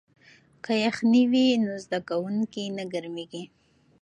که 0.63 0.73
یخنۍ 0.87 1.23
وي 1.31 1.45
نو 1.65 1.71
زده 1.83 1.99
کوونکی 2.09 2.65
نه 2.77 2.83
ګرمیږي. 2.93 3.43